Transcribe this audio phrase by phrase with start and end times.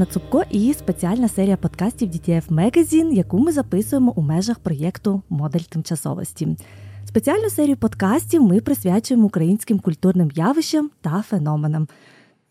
[0.00, 5.60] Анна Цупко і спеціальна серія подкастів DTF Magazine, яку ми записуємо у межах проєкту Модель
[5.60, 6.56] тимчасовості.
[7.04, 11.88] Спеціальну серію подкастів ми присвячуємо українським культурним явищам та феноменам.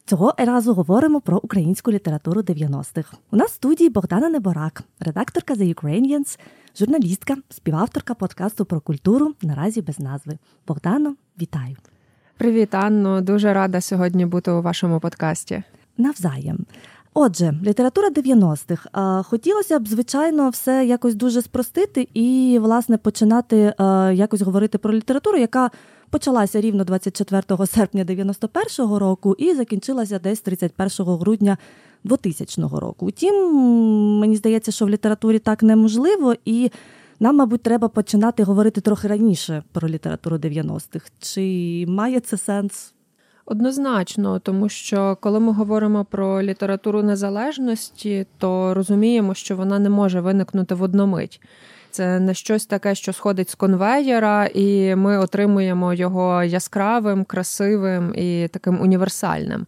[0.05, 3.17] Цього разу говоримо про українську літературу 90-х.
[3.31, 6.39] У нас в студії Богдана Неборак, редакторка The Ukrainians,
[6.79, 10.37] журналістка, співавторка подкасту про культуру наразі без назви.
[10.67, 11.75] Богдано, вітаю!
[12.37, 13.21] Привіт, Анно.
[13.21, 15.63] Дуже рада сьогодні бути у вашому подкасті.
[15.97, 16.65] Навзаєм.
[17.21, 19.23] Отже, література 90-х.
[19.23, 23.73] Хотілося б, звичайно, все якось дуже спростити і, власне, починати
[24.13, 25.71] якось говорити про літературу, яка
[26.09, 31.57] почалася рівно 24 серпня 91-го року і закінчилася десь 31 грудня
[32.03, 33.05] 2000 року.
[33.05, 33.35] Утім,
[34.19, 36.71] мені здається, що в літературі так неможливо, і
[37.19, 41.11] нам, мабуть, треба починати говорити трохи раніше про літературу 90-х.
[41.19, 42.93] Чи має це сенс?
[43.51, 50.21] Однозначно, тому що коли ми говоримо про літературу незалежності, то розуміємо, що вона не може
[50.21, 51.41] виникнути в одномить.
[51.91, 58.47] Це не щось таке, що сходить з конвеєра, і ми отримуємо його яскравим, красивим і
[58.51, 59.65] таким універсальним.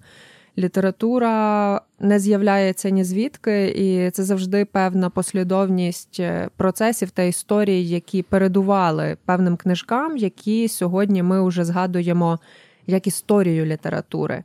[0.58, 8.24] Література не з'являється ні звідки, і це завжди певна послідовність е, процесів та історій, які
[8.24, 12.40] передували певним книжкам, які сьогодні ми вже згадуємо
[12.88, 14.44] як історію літератури.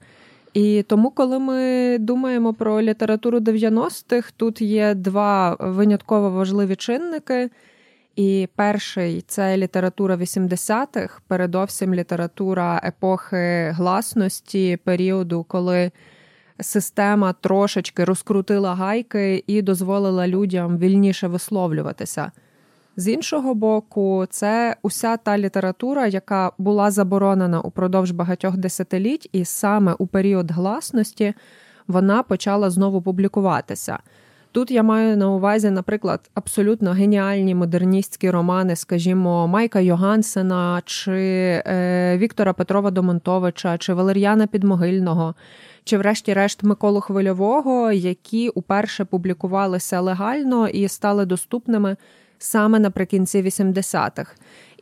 [0.55, 7.51] І тому, коли ми думаємо про літературу 90-х, тут є два винятково важливі чинники.
[8.17, 15.91] І перший це література 80-х, передовсім література епохи гласності, періоду, коли
[16.61, 22.33] система трошечки розкрутила гайки і дозволила людям вільніше висловлюватися.
[22.99, 29.95] З іншого боку, це уся та література, яка була заборонена упродовж багатьох десятиліть, і саме
[29.99, 31.35] у період гласності
[31.89, 33.99] вона почала знову публікуватися.
[34.53, 41.13] Тут я маю на увазі, наприклад, абсолютно геніальні модерністські романи, скажімо, Майка Йогансена, чи
[41.67, 45.35] е, Віктора Петрова Домонтовича, чи Валер'яна Підмогильного,
[45.85, 51.97] чи, врешті-решт, Миколу Хвильового, які уперше публікувалися легально і стали доступними
[52.39, 54.33] саме наприкінці 80-х.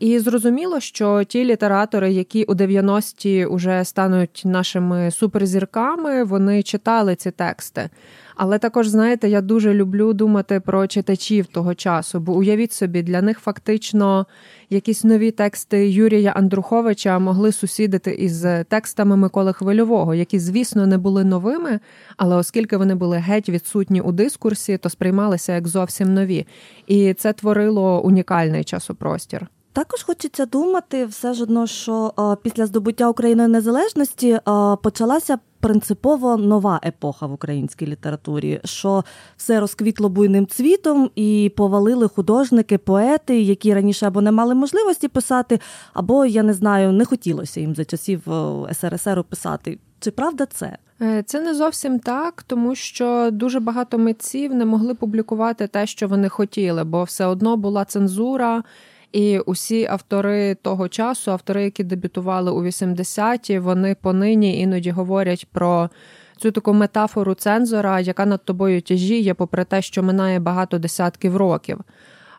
[0.01, 7.31] І зрозуміло, що ті літератори, які у 90-ті вже стануть нашими суперзірками, вони читали ці
[7.31, 7.91] тексти.
[8.37, 13.23] Але також, знаєте, я дуже люблю думати про читачів того часу, бо уявіть собі, для
[13.23, 14.27] них фактично
[14.71, 21.25] якісь нові тексти Юрія Андруховича могли сусідити із текстами Миколи Хвильового, які, звісно, не були
[21.25, 21.81] новими,
[22.17, 26.47] але оскільки вони були геть відсутні у дискурсі, то сприймалися як зовсім нові.
[26.87, 29.49] І це творило унікальний часопростір.
[29.73, 32.13] Також хочеться думати все ж одно, що
[32.43, 34.39] після здобуття України незалежності
[34.83, 39.05] почалася принципово нова епоха в українській літературі, що
[39.37, 45.61] все розквітло буйним цвітом і повалили художники, поети, які раніше або не мали можливості писати,
[45.93, 48.21] або я не знаю, не хотілося їм за часів
[48.73, 49.79] СРСР писати.
[50.01, 50.79] Чи правда це?
[51.03, 56.09] Е, це не зовсім так, тому що дуже багато митців не могли публікувати те, що
[56.09, 58.63] вони хотіли, бо все одно була цензура.
[59.15, 65.91] І усі автори того часу, автори, які дебютували у 80-ті, вони понині іноді говорять про
[66.37, 71.79] цю таку метафору цензора, яка над тобою тяжіє, попри те, що минає багато десятків років.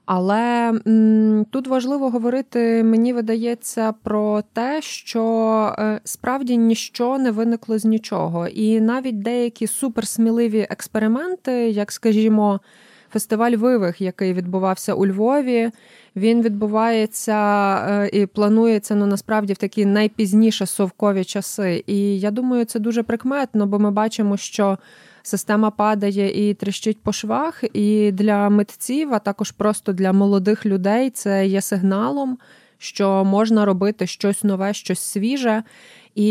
[0.06, 5.24] Але м, тут важливо говорити, мені видається, про те, що
[5.80, 8.48] е, справді ніщо не виникло з нічого.
[8.48, 12.60] І навіть деякі суперсміливі експерименти, як скажімо,
[13.14, 15.72] фестиваль вивих, який відбувався у Львові.
[16.16, 17.36] Він відбувається
[17.90, 21.84] е, і планується ну насправді в такі найпізніше совкові часи.
[21.88, 24.78] І я думаю, це дуже прикметно, бо ми бачимо, що
[25.24, 27.64] система падає і тріщить по швах.
[27.74, 32.38] І для митців, а також просто для молодих людей, це є сигналом,
[32.78, 35.64] що можна робити щось нове, щось свіже.
[36.16, 36.28] І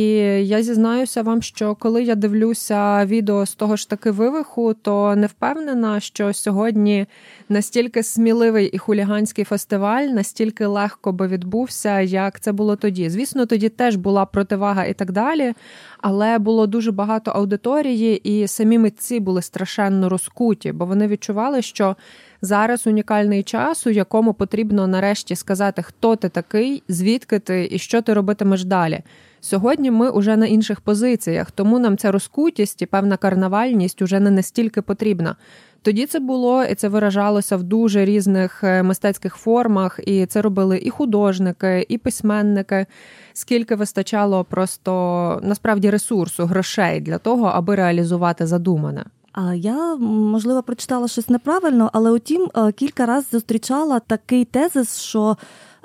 [0.46, 5.26] я зізнаюся вам, що коли я дивлюся відео з того ж таки вивиху, то не
[5.26, 7.06] впевнена, що сьогодні
[7.49, 13.11] настільки сміливий і хуліганський фестиваль, настільки легко би відбувся, як це було тоді.
[13.11, 15.55] Звісно, тоді теж була противага і так далі,
[16.00, 21.96] але було дуже багато аудиторії, і самі митці були страшенно розкуті, бо вони відчували, що.
[22.44, 28.02] Зараз унікальний час, у якому потрібно нарешті сказати, хто ти такий, звідки ти і що
[28.02, 29.00] ти робитимеш далі.
[29.41, 34.31] Сьогодні ми вже на інших позиціях, тому нам ця розкутість і певна карнавальність уже не
[34.31, 35.37] настільки потрібна.
[35.82, 40.81] Тоді це було і це виражалося в дуже різних е, мистецьких формах, і це робили
[40.82, 42.87] і художники, і письменники.
[43.32, 49.05] Скільки вистачало просто насправді ресурсу, грошей для того, аби реалізувати задумане.
[49.34, 55.36] А я можливо прочитала щось неправильно, але утім кілька разів зустрічала такий тезис, що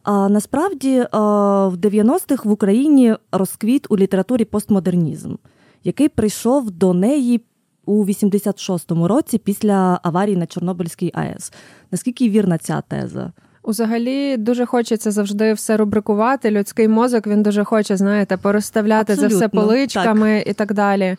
[0.05, 5.35] насправді в 90-х в Україні розквіт у літературі постмодернізм,
[5.83, 7.41] який прийшов до неї
[7.85, 11.53] у 86-му році після аварії на Чорнобильській АЕС.
[11.91, 13.31] Наскільки вірна ця теза?
[13.63, 16.51] Взагалі дуже хочеться завжди все рубрикувати.
[16.51, 20.47] Людський мозок він дуже хоче, знаєте, порозставляти Абсолютно, за все поличками так.
[20.47, 21.17] і так далі.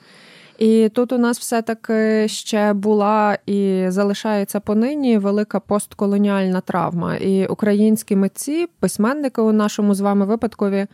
[0.60, 7.16] І тут у нас все-таки ще була і залишається понині велика постколоніальна травма.
[7.16, 10.86] І українські митці, письменники у нашому з вами випадкові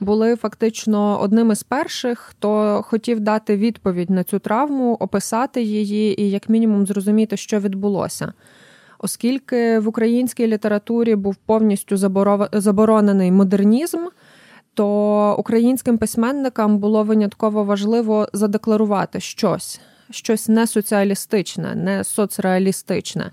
[0.00, 6.30] були фактично одними з перших, хто хотів дати відповідь на цю травму, описати її і,
[6.30, 8.32] як мінімум, зрозуміти, що відбулося.
[8.98, 11.96] Оскільки в українській літературі був повністю
[12.52, 13.98] заборонений модернізм,
[14.78, 19.80] то українським письменникам було винятково важливо задекларувати щось,
[20.10, 23.30] щось не соціалістичне, не соцреалістичне.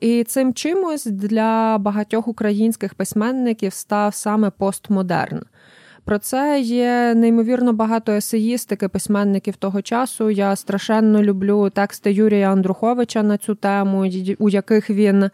[0.00, 5.42] І цим чимось для багатьох українських письменників став саме постмодерн.
[6.04, 10.30] Про це є неймовірно багато есеїстики письменників того часу.
[10.30, 15.30] Я страшенно люблю тексти Юрія Андруховича на цю тему, у яких він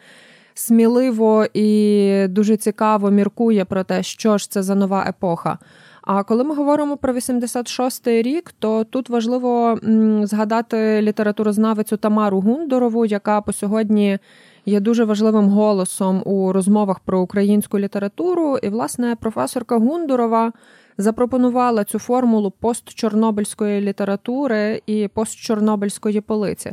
[0.54, 5.58] сміливо і дуже цікаво міркує про те, що ж це за нова епоха.
[6.02, 9.78] А коли ми говоримо про 86-й рік, то тут важливо
[10.22, 14.18] згадати літературознавицю Тамару Гундорову, яка по сьогодні
[14.66, 18.58] є дуже важливим голосом у розмовах про українську літературу.
[18.62, 20.52] І, власне, професорка Гундорова
[20.98, 26.72] запропонувала цю формулу постчорнобильської літератури і постчорнобильської полиці.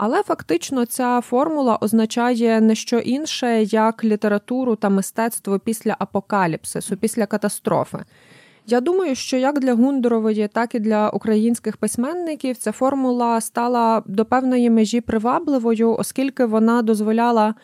[0.00, 7.26] Але фактично ця формула означає не що інше, як літературу та мистецтво після апокаліпсису, після
[7.26, 7.98] катастрофи.
[8.66, 14.24] Я думаю, що як для Гундорової, так і для українських письменників ця формула стала до
[14.24, 17.54] певної межі привабливою, оскільки вона дозволяла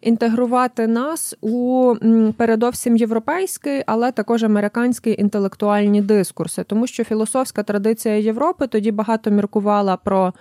[0.00, 1.94] інтегрувати нас у
[2.36, 9.96] передовсім європейський, але також американський інтелектуальні дискурси, тому що філософська традиція Європи тоді багато міркувала
[9.96, 10.32] про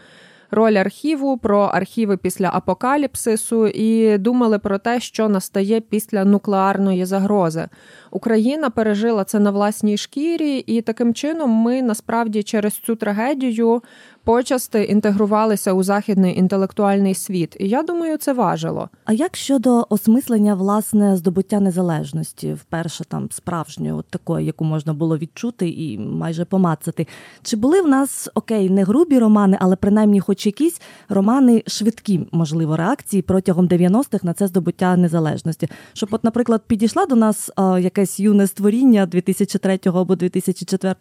[0.51, 7.67] роль архіву, про архіви після апокаліпсису і думали про те, що настає після нуклеарної загрози.
[8.11, 13.81] Україна пережила це на власній шкірі, і таким чином ми насправді через цю трагедію
[14.29, 17.55] почасти інтегрувалися у західний інтелектуальний світ.
[17.59, 18.89] І я думаю, це важило.
[19.05, 25.17] А як щодо осмислення власне здобуття незалежності, вперше там справжньої, от такої, яку можна було
[25.17, 27.07] відчути і майже помацати,
[27.43, 32.77] чи були в нас окей, не грубі романи, але принаймні, хоч якісь романи швидкі, можливо,
[32.77, 35.67] реакції протягом 90-х на це здобуття незалежності?
[35.93, 40.95] Щоб, от, наприклад, підійшла до нас а, якесь юне створіння 2003 або 2004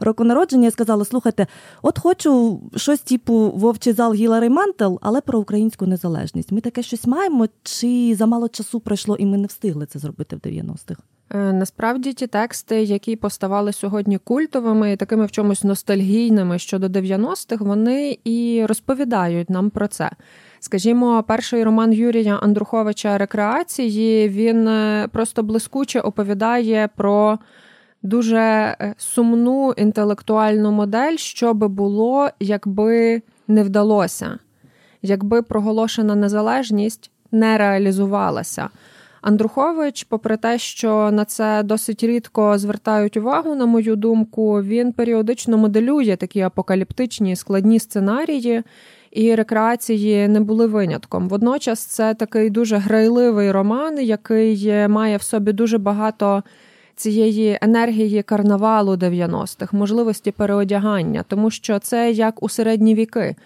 [0.00, 1.46] року народження і сказала: слухайте,
[1.82, 6.52] от хочу щось типу вовчий зал Гілари Мантел, але про українську незалежність.
[6.52, 10.38] Ми таке щось маємо, чи замало часу пройшло, і ми не встигли це зробити в
[10.38, 11.02] 90-х?
[11.30, 18.18] Е, насправді ті тексти, які поставали сьогодні культовими такими в чомусь ностальгійними щодо 90-х, вони
[18.24, 20.10] і розповідають нам про це.
[20.60, 27.38] Скажімо, перший роман Юрія Андруховича Рекреації він е, просто блискуче оповідає про
[28.04, 34.38] дуже е, сумну інтелектуальну модель, що би було, якби не вдалося,
[35.02, 38.68] якби проголошена незалежність не реалізувалася.
[39.20, 45.58] Андрухович, попри те, що на це досить рідко звертають увагу, на мою думку, він періодично
[45.58, 48.62] моделює такі апокаліптичні складні сценарії,
[49.10, 51.28] і рекреації не були винятком.
[51.28, 56.42] Водночас це такий дуже грайливий роман, який має в собі дуже багато
[56.96, 63.36] цієї енергії карнавалу 90-х, можливості переодягання, тому що це як у середні віки.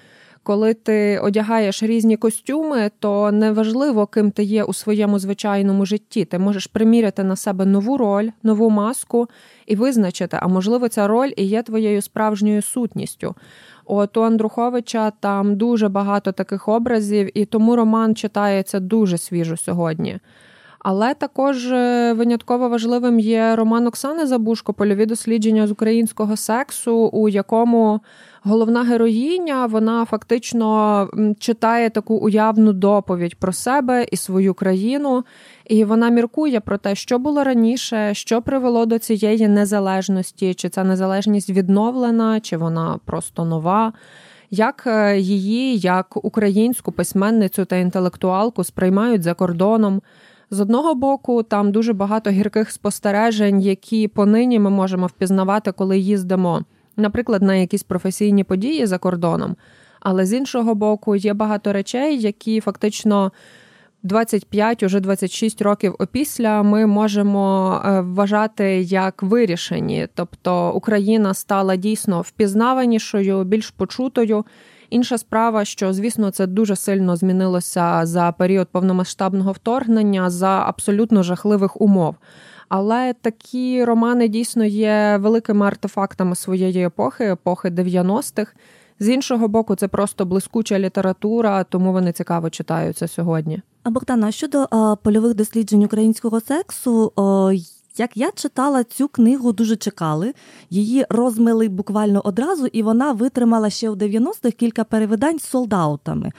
[0.42, 6.24] Коли ти одягаєш різні костюми, то неважливо, ким ти є у своєму звичайному житті.
[6.24, 9.28] Ти можеш приміряти на себе нову роль, нову маску
[9.66, 13.34] і визначити, а можливо, ця роль і є твоєю справжньою сутністю.
[13.84, 20.18] От у Андруховича там дуже багато таких образів, і тому роман читається дуже свіжо сьогодні.
[20.78, 27.28] Але також е, винятково важливим є роман Оксани Забушко Польові дослідження з українського сексу, у
[27.28, 28.00] якому
[28.42, 31.08] головна героїня вона фактично
[31.38, 35.24] читає таку уявну доповідь про себе і свою країну,
[35.66, 40.84] і вона міркує про те, що було раніше, що привело до цієї незалежності, чи ця
[40.84, 43.92] незалежність відновлена, чи вона просто нова.
[44.50, 50.02] Як е, її, як українську письменницю та інтелектуалку сприймають за кордоном?
[50.50, 56.64] З одного боку, там дуже багато гірких спостережень, які понині ми можемо впізнавати, коли їздимо,
[56.96, 59.56] наприклад, на якісь професійні події за кордоном.
[60.00, 63.32] Але з іншого боку, є багато речей, які фактично
[64.02, 70.08] 25, уже 26 років опісля ми можемо е, вважати як вирішені.
[70.14, 74.44] Тобто Україна стала дійсно впізнаванішою, більш почутою.
[74.90, 81.80] Інша справа, що звісно це дуже сильно змінилося за період повномасштабного вторгнення за абсолютно жахливих
[81.80, 82.14] умов.
[82.68, 88.52] Але такі романи дійсно є великими артефактами своєї епохи, епохи 90-х.
[89.00, 93.62] З іншого боку, це просто блискуча література, тому вони цікаво читаються сьогодні.
[93.82, 97.52] А Богдана, щодо а, польових досліджень українського сексу, о,
[97.98, 100.34] як я читала цю книгу, дуже чекали.
[100.70, 106.32] Її розмили буквально одразу, і вона витримала ще у 90-х кілька перевидань з солдаутами.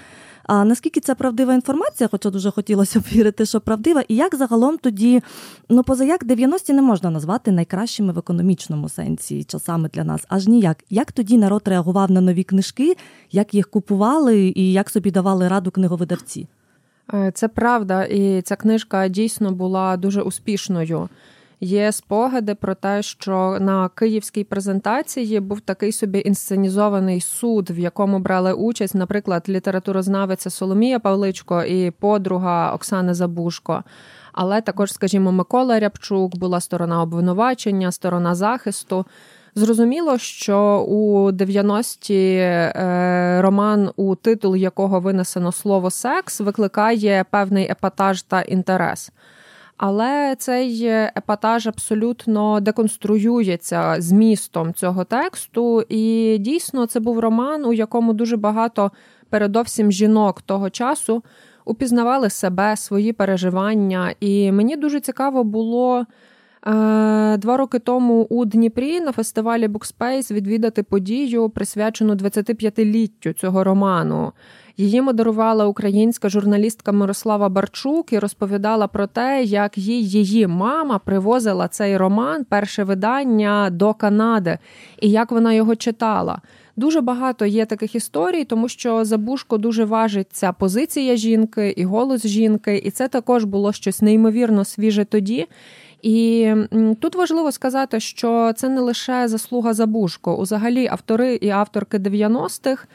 [0.43, 4.77] А наскільки це правдива інформація, хоча дуже хотілося б вірити, що правдива, і як загалом
[4.77, 5.21] тоді,
[5.69, 10.47] ну поза як 90-ті не можна назвати найкращими в економічному сенсі часами для нас, аж
[10.47, 10.77] ніяк.
[10.89, 12.95] Як тоді народ реагував на нові книжки,
[13.31, 16.47] як їх купували і як собі давали раду книговидавці?
[17.13, 21.09] Е, це правда, і ця книжка дійсно була дуже успішною.
[21.61, 28.19] Є спогади про те, що на київській презентації був такий собі інсценізований суд, в якому
[28.19, 33.83] брали участь, наприклад, літературознавиця Соломія Павличко і подруга Оксани Забушко.
[34.33, 39.05] Але також, скажімо, Микола Рябчук була сторона обвинувачення, сторона захисту.
[39.55, 48.21] Зрозуміло, що у 90-ті е, роман, у титул якого винесено слово секс, викликає певний епатаж
[48.21, 49.11] та інтерес.
[49.79, 58.13] Але цей епатаж абсолютно деконструюється змістом цього тексту, і дійсно це був роман, у якому
[58.13, 58.91] дуже багато,
[59.29, 61.23] передовсім жінок того часу
[61.65, 64.13] упізнавали себе, свої переживання.
[64.19, 66.05] І мені дуже цікаво було.
[66.67, 73.63] Е, два роки тому у Дніпрі на фестивалі Book Space відвідати подію, присвячену 25-літтю цього
[73.63, 74.31] роману.
[74.79, 81.67] Її модерувала українська журналістка Мирослава Барчук і розповідала про те, як їй її мама привозила
[81.67, 84.57] цей роман, перше видання до Канади,
[85.01, 86.41] і як вона його читала.
[86.75, 92.27] Дуже багато є таких історій, тому що Забушко дуже важить ця позиція жінки і голос
[92.27, 95.47] жінки, і це також було щось неймовірно свіже тоді.
[96.01, 96.51] І
[96.99, 100.35] тут важливо сказати, що це не лише заслуга Забушко.
[100.35, 102.87] Узагалі, автори і авторки 90-х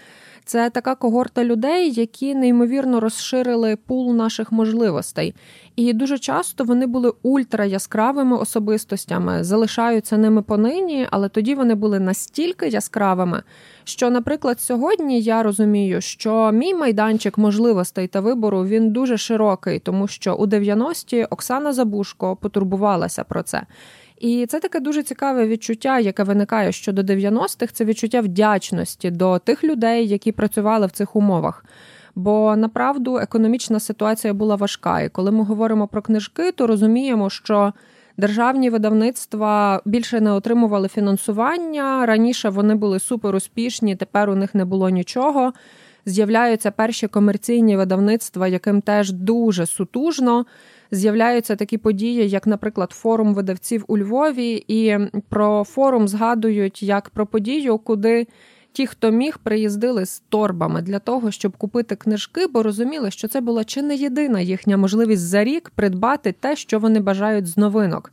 [0.44, 5.34] це така когорта людей, які неймовірно розширили пул наших можливостей.
[5.76, 12.00] І дуже часто вони були ультра яскравими особистостями, залишаються ними понині, але тоді вони були
[12.00, 13.42] настільки яскравими,
[13.84, 20.08] що, наприклад, сьогодні я розумію, що мій майданчик можливостей та вибору він дуже широкий, тому
[20.08, 23.62] що у 90-ті Оксана Забушко потурбувалася про це.
[24.18, 29.64] І це таке дуже цікаве відчуття, яке виникає щодо 90-х, це відчуття вдячності до тих
[29.64, 31.64] людей, які працювали в цих умовах.
[32.14, 35.00] Бо направду економічна ситуація була важка.
[35.00, 37.72] І коли ми говоримо про книжки, то розуміємо, що
[38.16, 42.06] державні видавництва більше не отримували фінансування.
[42.06, 45.52] Раніше вони були супер успішні, тепер у них не було нічого.
[46.06, 50.46] З'являються перші комерційні видавництва, яким теж дуже сутужно
[50.94, 54.98] з'являються такі події, як, наприклад, форум видавців у Львові, і
[55.28, 58.26] про форум згадують як про подію, куди
[58.72, 63.40] ті, хто міг, приїздили з торбами для того, щоб купити книжки, бо розуміли, що це
[63.40, 68.10] була чи не єдина їхня можливість за рік придбати те, що вони бажають з новинок.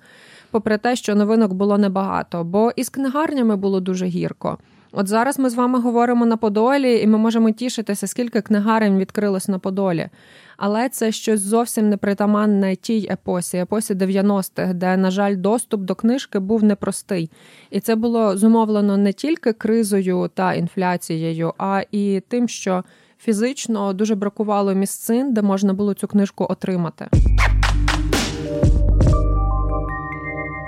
[0.52, 4.58] Попри те, що новинок було небагато, бо із книгарнями було дуже гірко.
[4.92, 9.48] От зараз ми з вами говоримо на Подолі, і ми можемо тішитися, скільки книгарень відкрилось
[9.48, 10.10] на Подолі.
[10.58, 16.40] Але це щось зовсім непритаманне тій епосі, епосі 90-х, де, на жаль, доступ до книжки
[16.40, 17.32] був непростий.
[17.70, 22.84] І це було зумовлено не тільки кризою та інфляцією, а і тим, що
[23.20, 27.08] фізично дуже бракувало місцин, де можна було цю книжку отримати.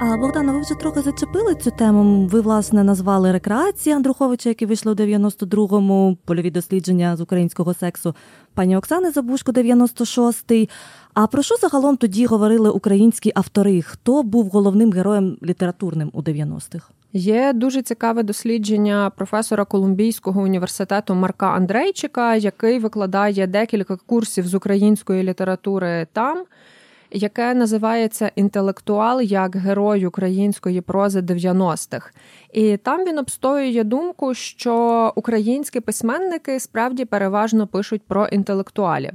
[0.06, 2.28] А Богдана, ви вже трохи зачепили цю тему.
[2.28, 8.16] Ви, власне, назвали рекреації Андруховича, які вийшли у 92-му, польові дослідження з українського сексу
[8.54, 10.70] пані Оксани Забушко, 96-й.
[11.14, 13.82] А про що загалом тоді говорили українські автори?
[13.82, 16.90] Хто був головним героєм літературним у 90-х?
[17.14, 25.24] Є дуже цікаве дослідження професора Колумбійського університету Марка Андрейчика, який викладає декілька курсів з української
[25.24, 26.44] літератури там
[27.14, 32.12] яке називається Інтелектуал як герой української прози 90-х.
[32.54, 39.12] І там він обстоює думку, що українські письменники справді переважно пишуть про інтелектуалів.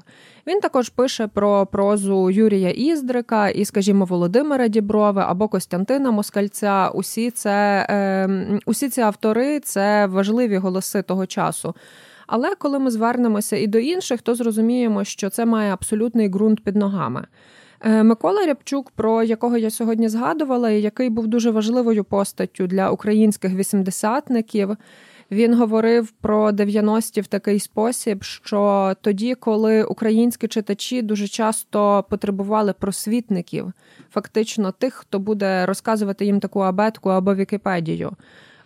[0.47, 6.91] Він також пише про прозу Юрія Іздрика і, скажімо, Володимира Діброви або Костянтина Москальця.
[6.95, 11.75] Усі це е, усі ці автори це важливі голоси того часу.
[12.27, 16.77] Але коли ми звернемося і до інших, то зрозуміємо, що це має абсолютний ґрунт під
[16.77, 17.27] ногами.
[17.81, 22.91] Е, Микола Рябчук, про якого я сьогодні згадувала, і який був дуже важливою постаттю для
[22.91, 24.77] українських вісімдесятників.
[25.31, 32.73] Він говорив про 90-ті в такий спосіб, що тоді, коли українські читачі дуже часто потребували
[32.73, 33.73] просвітників,
[34.11, 38.13] фактично тих, хто буде розказувати їм таку абетку або Вікіпедію.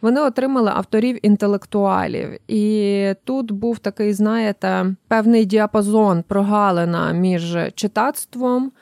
[0.01, 8.73] Вони отримали авторів інтелектуалів, і тут був такий, знаєте, певний діапазон прогалина між читацтвом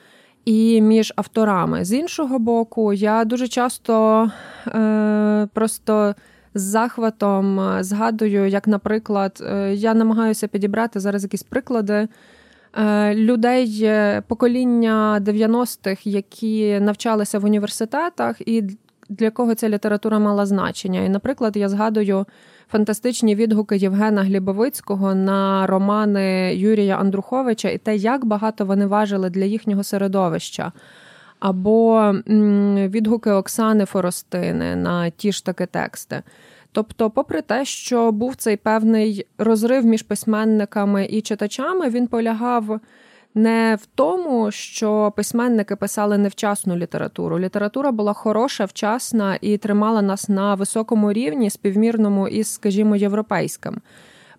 [0.45, 1.85] і між авторами.
[1.85, 4.31] З іншого боку, я дуже часто
[4.67, 6.15] е, просто
[6.53, 12.07] з захватом е, згадую, як, наприклад, е, я намагаюся підібрати зараз якісь приклади.
[12.77, 13.89] Е, людей
[14.27, 18.63] покоління 90-х, які навчалися в університетах, і
[19.09, 21.01] для кого ця література мала значення.
[21.01, 22.25] І, наприклад, я згадую
[22.71, 29.45] фантастичні відгуки Євгена Глібовицького на романи Юрія Андруховича і те, як багато вони важили для
[29.45, 30.71] їхнього середовища.
[31.39, 32.11] Або
[32.87, 36.21] відгуки Оксани Форостини на ті ж таки тексти.
[36.71, 42.79] Тобто, попри те, що був цей певний розрив між письменниками і читачами, він полягав
[43.35, 47.39] не в тому, що письменники писали невчасну літературу.
[47.39, 53.81] Література була хороша, вчасна і тримала нас на високому рівні, співмірному із, скажімо, європейським.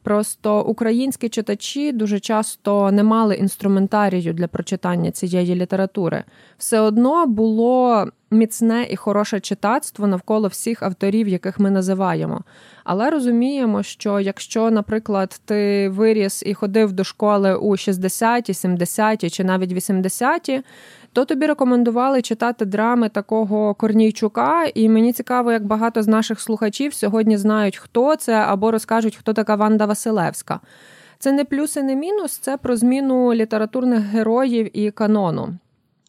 [0.03, 6.25] Просто українські читачі дуже часто не мали інструментарію для прочитання цієї літератури.
[6.59, 12.41] Все одно було міцне і хороше читацтво навколо всіх авторів, яких ми називаємо.
[12.85, 19.45] Але розуміємо, що якщо, наприклад, ти виріс і ходив до школи у 60-ті, 70-ті чи
[19.45, 20.63] навіть 80-ті,
[21.13, 26.95] то тобі рекомендували читати драми такого Корнійчука, і мені цікаво, як багато з наших слухачів
[26.95, 30.61] сьогодні знають, хто це, або розкажуть, хто така Ванда Василевська.
[31.19, 35.55] Це не плюс і не мінус, це про зміну літературних героїв і канону.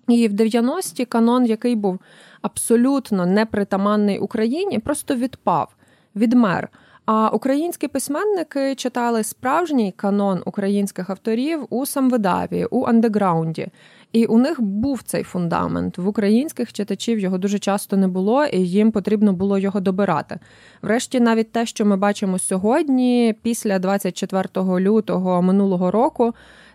[0.07, 1.99] І в 90-ті канон, який був
[2.41, 5.75] абсолютно непритаманний Україні, просто відпав,
[6.15, 6.69] відмер.
[7.05, 13.67] А українські письменники читали справжній канон українських авторів у самвидаві, у андеграунді.
[14.13, 15.97] І у них був цей фундамент.
[15.97, 20.39] В українських читачів його дуже часто не було, і їм потрібно було його добирати.
[20.81, 26.33] Врешті, навіть те, що ми бачимо сьогодні, після 24 лютого минулого року.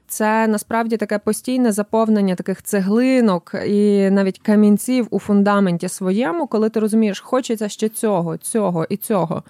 [0.08, 6.80] Це насправді таке постійне заповнення таких цеглинок і навіть камінців у фундаменті своєму, коли ти
[6.80, 9.42] розумієш, хочеться ще цього, цього і цього.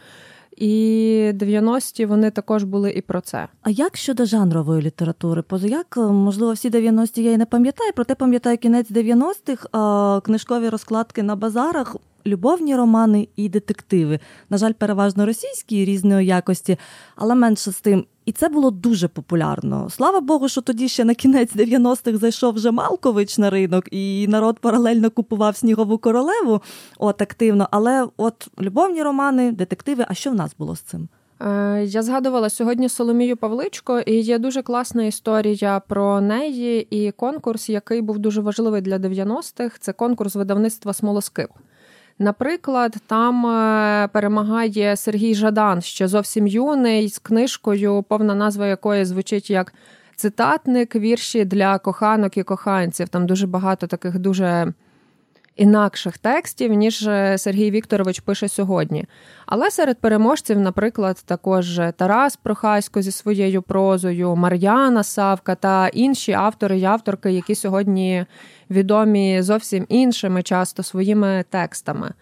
[0.57, 3.49] І 90-ті вони також були і про це.
[3.63, 5.43] А як щодо жанрової літератури?
[5.43, 11.37] Позаяк, можливо, всі 90-ті я і не пам'ятаю, проте пам'ятаю кінець 90-х, книжкові розкладки на
[11.37, 14.21] базарах любовні романи і детективи.
[14.51, 16.77] На жаль, переважно російські різної якості,
[17.17, 18.05] але менше з тим.
[18.25, 19.91] І це було дуже популярно.
[19.91, 24.59] Слава Богу, що тоді ще на кінець 90-х зайшов вже Малкович на ринок, і народ
[24.59, 26.63] паралельно купував снігову королеву
[26.99, 27.69] от активно.
[27.71, 30.05] Але от любовні романи, детективи.
[30.09, 31.09] А що в нас було з цим?
[31.41, 37.69] Е, я згадувала сьогодні Соломію Павличко, і є дуже класна історія про неї і конкурс,
[37.69, 39.79] який був дуже важливий для 90-х.
[39.81, 41.51] Це конкурс видавництва Смолоскип.
[42.19, 49.51] Наприклад, там е, перемагає Сергій Жадан, ще зовсім юний, з книжкою, повна назва якої звучить
[49.51, 49.75] як
[50.17, 53.09] цитатник вірші для коханок і коханців.
[53.09, 54.73] Там дуже багато таких дуже
[55.59, 59.05] інакших текстів, ніж е, Сергій Вікторович пише сьогодні.
[59.47, 66.79] Але серед переможців, наприклад, також Тарас Прохасько зі своєю прозою, Мар'яна Савка та інші автори
[66.79, 68.27] і авторки, які сьогодні
[68.71, 72.13] відомі зовсім іншими, часто своїми текстами.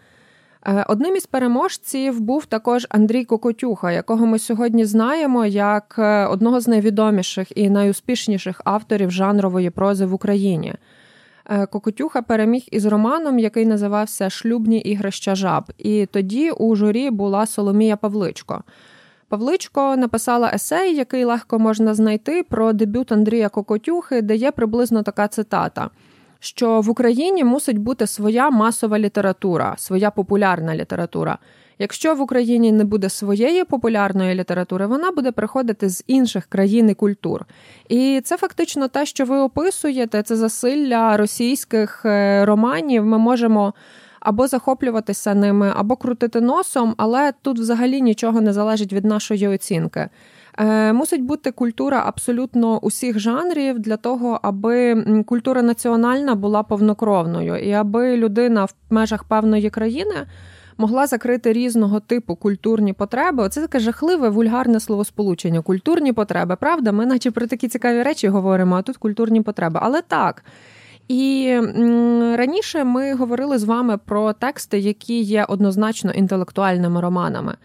[0.67, 6.61] Е, одним із переможців був також Андрій Кокотюха, якого ми сьогодні знаємо як е, одного
[6.61, 10.75] з найвідоміших і найуспішніших авторів жанрової прози в Україні.
[11.51, 15.65] Е, Кокотюха переміг із романом, який називався Шлюбні ігрища жаб.
[15.79, 18.63] І тоді у журі була Соломія Павличко.
[19.29, 25.29] Павличко написала есей, який легко можна знайти про дебют Андрія Кокотюхи, де є приблизно така
[25.29, 25.91] цитата.
[26.41, 31.39] Що в Україні мусить бути своя масова література, своя популярна література.
[31.79, 36.95] Якщо в Україні не буде своєї популярної літератури, вона буде приходити з інших країн і
[36.95, 37.45] культур.
[37.89, 43.05] І це фактично те, що ви описуєте, це засилля російських е, романів.
[43.05, 43.75] Ми можемо.
[44.21, 50.09] Або захоплюватися ними, або крутити носом, але тут взагалі нічого не залежить від нашої оцінки.
[50.59, 57.73] Е, мусить бути культура абсолютно усіх жанрів для того, аби культура національна була повнокровною, і
[57.73, 60.27] аби людина в межах певної країни
[60.79, 63.43] могла закрити різного типу культурні потреби.
[63.43, 65.61] Оце таке жахливе вульгарне словосполучення.
[65.61, 66.57] Культурні потреби.
[66.57, 69.81] Правда, ми, наче про такі цікаві речі говоримо, а тут культурні потреби.
[69.83, 70.45] Але так.
[71.09, 71.55] І
[72.37, 77.57] раніше ми говорили з вами про тексти, які є однозначно інтелектуальними романами.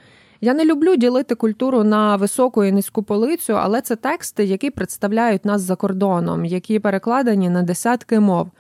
[0.41, 5.45] Я не люблю ділити культуру на високу і низьку полицю, але це тексти, які представляють
[5.45, 8.52] нас за кордоном, які перекладені на десятки мов.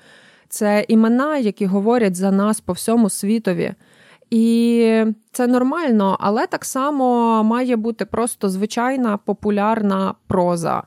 [0.49, 3.73] Це імена, які говорять за нас по всьому світові.
[4.31, 10.83] І це нормально, але так само має бути просто звичайна популярна проза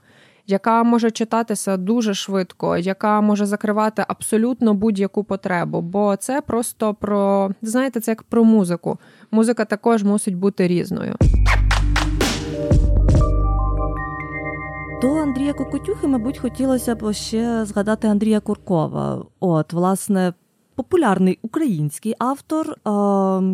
[0.47, 5.81] яка може читатися дуже швидко, яка може закривати абсолютно будь-яку потребу.
[5.81, 8.99] Бо це просто про знаєте, це як про музику.
[9.31, 11.15] Музика також мусить бути різною.
[15.03, 19.25] До Андрія Кокотюхи, мабуть, хотілося б ще згадати Андрія Куркова.
[19.41, 20.33] От, власне,
[20.75, 22.77] популярний український автор,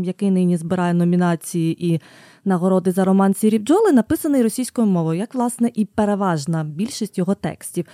[0.04, 2.00] який нині збирає номінації і
[2.44, 7.86] нагороди за роман Сірі бджоли, написаний російською мовою, як власне і переважна більшість його текстів.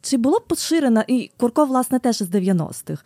[0.00, 3.04] Чи було поширено, і Курко, власне, теж з 90-х.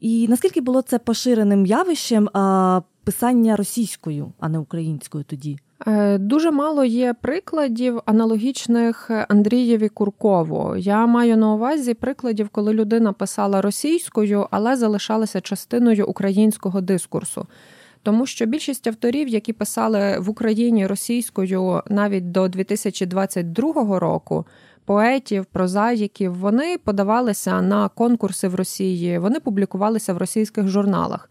[0.00, 5.58] І наскільки було це поширеним явищем а, писання російською, а не українською тоді?
[5.86, 10.76] Е, дуже мало є прикладів аналогічних Андрієві Куркову.
[10.76, 17.46] Я маю на увазі прикладів, коли людина писала російською, але залишалася частиною українського дискурсу.
[18.02, 24.46] Тому що більшість авторів, які писали в Україні російською навіть до 2022 року,
[24.84, 31.30] поетів, прозаїків, вони подавалися на конкурси в Росії, вони публікувалися в російських журналах.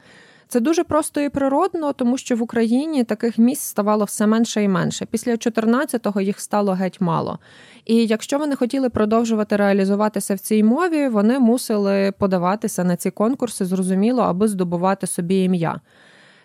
[0.51, 4.67] Це дуже просто і природно, тому що в Україні таких місць ставало все менше і
[4.67, 5.05] менше.
[5.05, 7.39] Після 14-го їх стало геть мало.
[7.85, 13.65] І якщо вони хотіли продовжувати реалізуватися в цій мові, вони мусили подаватися на ці конкурси,
[13.65, 15.81] зрозуміло, аби здобувати собі ім'я.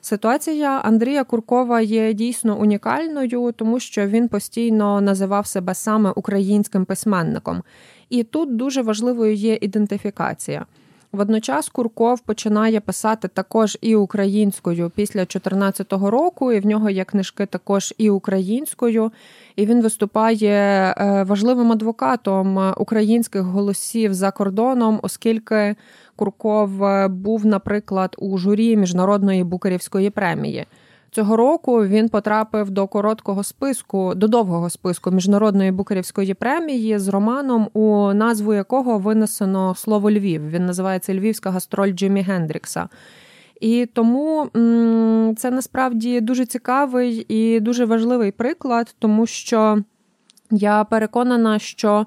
[0.01, 7.62] Ситуація Андрія Куркова є дійсно унікальною, тому що він постійно називав себе саме українським письменником.
[8.09, 10.67] І тут дуже важливою є ідентифікація.
[11.14, 17.46] Водночас Курков починає писати також і українською після 2014 року, і в нього є книжки
[17.46, 19.12] також і українською.
[19.57, 20.50] І він виступає
[20.98, 25.77] е, важливим адвокатом українських голосів за кордоном, оскільки
[26.16, 30.66] Курков е, був, наприклад, у журі міжнародної букарівської премії.
[31.14, 37.68] Цього року він потрапив до короткого списку, до довгого списку міжнародної букарівської премії з романом,
[37.72, 40.50] у назву якого винесено слово Львів.
[40.50, 42.88] Він називається Львівська гастроль Джиммі Гендрікса.
[43.61, 44.48] І тому
[45.37, 49.79] це насправді дуже цікавий і дуже важливий приклад, тому що
[50.50, 52.07] я переконана, що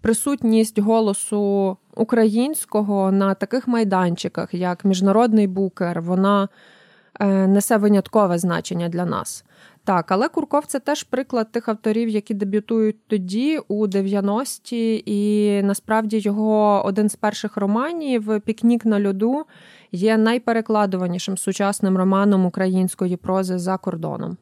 [0.00, 6.48] присутність голосу українського на таких майданчиках, як міжнародний букер, вона
[7.20, 9.44] несе виняткове значення для нас.
[9.84, 16.18] Так, але Курков це теж приклад тих авторів, які дебютують тоді, у 90-ті, і насправді
[16.18, 19.44] його один з перших романів Пікнік на льоду
[19.92, 24.36] є найперекладуванішим сучасним романом української прози за кордоном.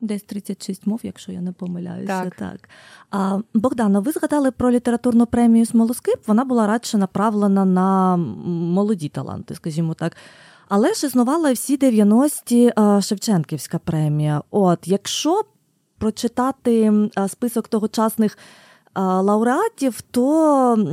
[0.00, 2.24] Десь 36 мов, якщо я не помиляюся.
[2.24, 2.34] Так.
[2.34, 2.68] так.
[3.10, 6.28] А, Богдано, ви згадали про літературну премію Смолоскип.
[6.28, 10.16] Вона була радше направлена на молоді таланти, скажімо так.
[10.68, 14.42] Але ж існувала всі 90-ті Шевченківська премія.
[14.50, 15.42] От, якщо
[15.98, 16.92] прочитати
[17.28, 18.38] список тогочасних
[18.96, 20.86] лауреатів, то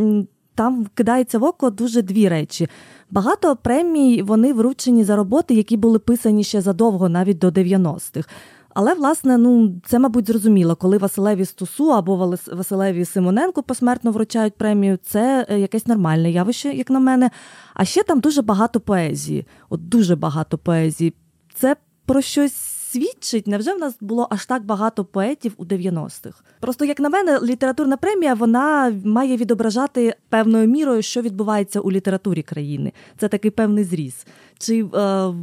[0.55, 2.67] там кидається в око дуже дві речі.
[3.11, 8.29] Багато премій вони вручені за роботи, які були писані ще задовго, навіть до 90-х.
[8.73, 14.97] Але, власне, ну це, мабуть, зрозуміло, коли Василеві Стусу або Василеві Симоненко посмертно вручають премію,
[15.03, 17.31] це е, якесь нормальне явище, як на мене.
[17.73, 19.47] А ще там дуже багато поезії.
[19.69, 21.13] От дуже багато поезії.
[21.55, 22.53] Це про щось
[22.93, 23.47] свідчить.
[23.47, 26.43] Невже в нас було аж так багато поетів у 90-х?
[26.59, 32.41] Просто, як на мене, літературна премія вона має відображати певною мірою, що відбувається у літературі
[32.41, 32.93] країни.
[33.17, 34.25] Це такий певний зріз.
[34.57, 35.33] Чи е,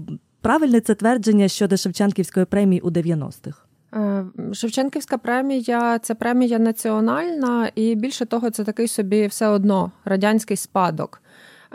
[0.40, 3.59] правильне це твердження щодо Шевченківської премії у 90-х?
[3.94, 10.57] Е, Шевченківська премія це премія національна, і більше того, це такий собі все одно радянський
[10.57, 11.22] спадок.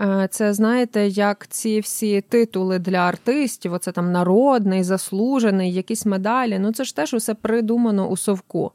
[0.01, 6.59] Е, це знаєте, як ці всі титули для артистів, оце там народний, заслужений, якісь медалі.
[6.59, 8.71] Ну це ж теж усе придумано у совку.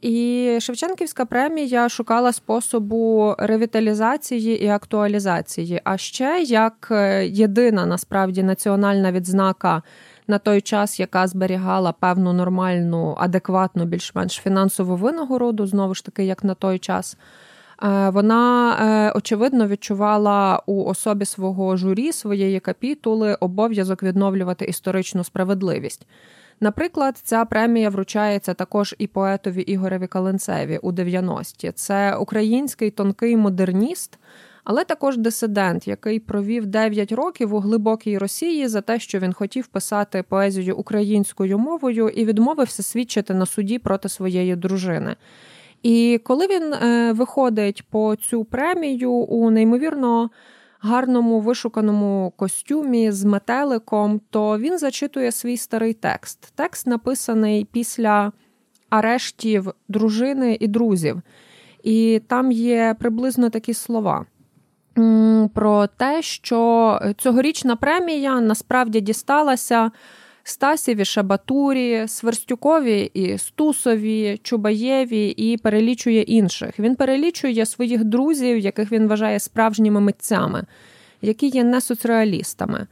[0.00, 5.80] І Шевченківська премія шукала способу ревіталізації і актуалізації.
[5.84, 9.82] А ще як е, єдина насправді національна відзнака
[10.26, 16.44] на той час, яка зберігала певну нормальну, адекватну, більш-менш фінансову винагороду, знову ж таки, як
[16.44, 17.16] на той час.
[17.82, 26.06] Е, вона е, очевидно відчувала у особі свого журі своєї капітули обов'язок відновлювати історичну справедливість.
[26.60, 31.72] Наприклад, ця премія вручається також і поетові Ігореві Каленцеві у 90-ті.
[31.72, 34.18] Це український тонкий модерніст,
[34.64, 39.66] але також дисидент, який провів 9 років у глибокій Росії за те, що він хотів
[39.66, 45.16] писати поезію українською мовою і відмовився свідчити на суді проти своєї дружини.
[45.82, 50.30] І коли він е, виходить по цю премію у неймовірно
[50.80, 56.52] гарному вишуканому костюмі з метеликом, то він зачитує свій старий текст.
[56.54, 58.32] Текст написаний після
[58.90, 61.22] арештів дружини і друзів.
[61.82, 64.26] І там є приблизно такі слова.
[65.54, 69.90] Про те, що цьогорічна премія насправді дісталася
[70.48, 76.78] Стасєві, Шабатурі, Сверстюкові і Стусові, Чубаєві і перелічує інших.
[76.78, 80.64] Він перелічує своїх друзів, яких він вважає справжніми митцями,
[81.22, 82.86] які є не соцреалістами.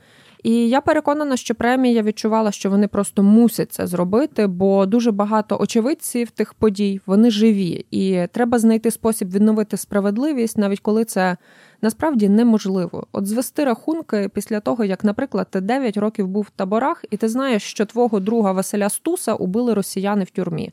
[0.47, 5.59] І я переконана, що премія відчувала, що вони просто мусять це зробити, бо дуже багато
[5.61, 11.37] очевидців тих подій вони живі, і треба знайти спосіб відновити справедливість, навіть коли це
[11.83, 13.07] насправді неможливо.
[13.13, 17.29] От звести рахунки після того, як, наприклад, ти 9 років був в таборах, і ти
[17.29, 20.73] знаєш, що твого друга Василя Стуса убили росіяни в тюрмі.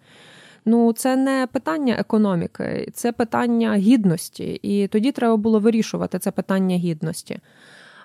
[0.65, 6.75] Ну, це не питання економіки, це питання гідності, і тоді треба було вирішувати це питання
[6.75, 7.39] гідності.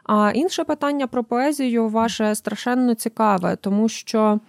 [0.08, 4.40] А інше питання про поезію ваше страшенно цікаве, тому що,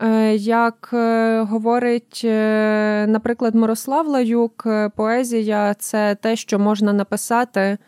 [0.00, 7.78] е, як е, говорить, е, наприклад, Мирослав Лаюк, поезія це те, що можна написати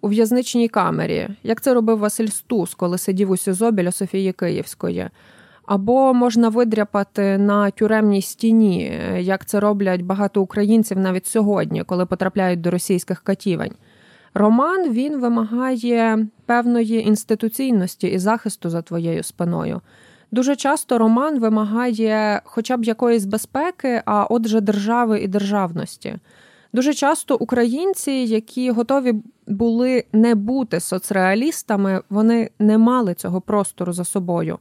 [0.00, 5.08] у в'язничній камері, як це робив Василь Стус, коли сидів у СІЗО біля Софії Київської.
[5.66, 12.60] Або можна видряпати на тюремній стіні, як це роблять багато українців навіть сьогодні, коли потрапляють
[12.60, 13.72] до російських катівень.
[14.38, 19.80] Роман він вимагає певної інституційності і захисту за твоєю спиною.
[20.30, 26.16] Дуже часто роман вимагає хоча б якоїсь безпеки, а отже, держави і державності.
[26.72, 29.14] Дуже часто українці, які готові
[29.46, 34.58] були не бути соцреалістами, вони не мали цього простору за собою.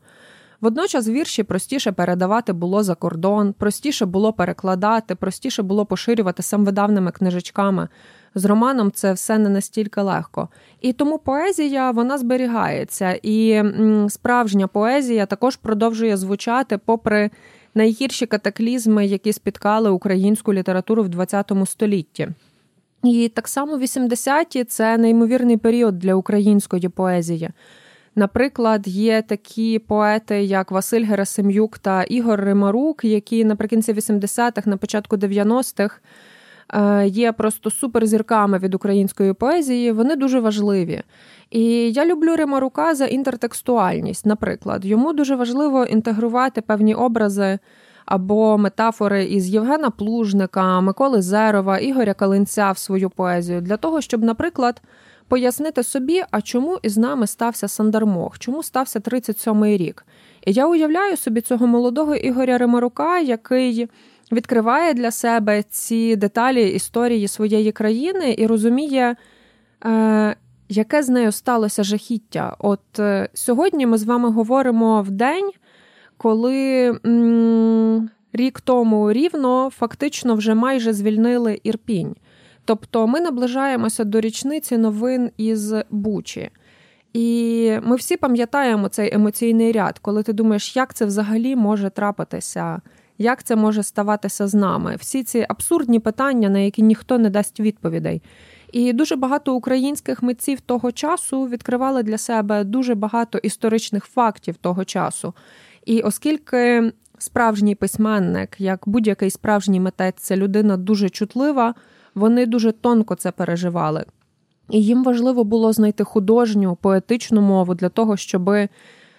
[0.62, 7.88] Водночас вірші простіше передавати було за кордон, простіше було перекладати, простіше було поширювати самовидавними книжечками
[8.36, 10.50] з романом це все не настільки легко.
[10.82, 13.64] І тому поезія вона зберігається, і
[14.10, 17.30] справжня поезія також продовжує звучати попри
[17.76, 22.28] найгірші катаклізми, які спіткали українську літературу в ХХ столітті.
[23.04, 27.50] І так само 80-ті– це неймовірний період для української поезії.
[28.16, 35.16] Наприклад, є такі поети, як Василь Герасим'юк та Ігор Римарук, які наприкінці 80-х, на початку
[35.16, 36.00] 90-х Е,
[37.06, 41.02] є просто суперзірками від української поезії, вони дуже важливі.
[41.52, 44.26] І я люблю Римарука за інтертекстуальність.
[44.26, 47.60] Наприклад, йому дуже важливо інтегрувати певні образи
[48.06, 54.24] або метафори із Євгена Плужника, Миколи Зерова, Ігоря Калинця в свою поезію, для того, щоб,
[54.24, 54.82] наприклад,
[55.28, 60.06] пояснити собі, а чому із нами стався Сандармох, чому стався 37-й рік.
[60.46, 63.90] І я уявляю собі цього молодого Ігоря Римарука, який
[64.32, 69.16] відкриває для себе ці деталі історії своєї країни і розуміє,
[69.86, 70.36] е,
[70.70, 72.56] яке з нею сталося жахіття.
[72.60, 75.52] От е, сьогодні ми з вами говоримо в день,
[76.18, 82.16] коли м, рік тому рівно фактично вже майже звільнили Ірпінь.
[82.66, 86.50] Тобто ми наближаємося до річниці новин із Бучі.
[87.14, 92.82] І ми всі пам'ятаємо цей емоційний ряд, коли ти думаєш, як це взагалі може трапитися
[93.18, 94.96] як це може ставатися з нами?
[95.00, 98.22] Всі ці абсурдні питання, на які ніхто не дасть відповідей.
[98.72, 104.86] І дуже багато українських митців того часу відкривали для себе дуже багато історичних фактів того
[104.86, 105.34] часу.
[105.86, 111.76] І оскільки справжній письменник, як будь-який справжній митець, це людина дуже чутлива,
[112.16, 114.06] вони дуже тонко це переживали.
[114.70, 118.70] І їм важливо було знайти художню, поетичну мову для того, щоби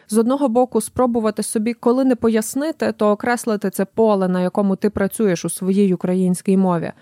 [0.08, 4.90] з одного боку спробувати собі, коли не пояснити, то окреслити це поле, на якому ти
[4.90, 6.92] працюєш у своїй українській мові.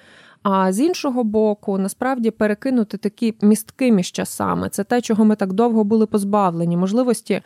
[0.42, 4.68] А з іншого боку, насправді перекинути такі містки між часами.
[4.68, 6.76] Це те, чого ми так довго були позбавлені.
[6.76, 7.42] Можливості,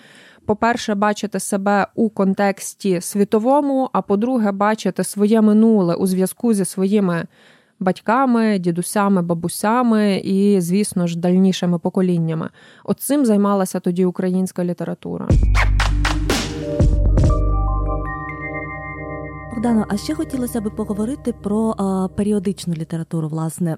[0.46, 7.26] по-перше, бачити себе у контексті світовому, а по-друге, бачити своє минуле у зв'язку зі своїми
[7.80, 12.48] батьками, дідусями, бабусями і, звісно ж, дальнішими поколіннями.
[12.84, 15.28] От цим займалася тоді українська література.
[19.58, 23.28] Богдано, а ще хотілося б поговорити про а, періодичну літературу.
[23.28, 23.76] Власне,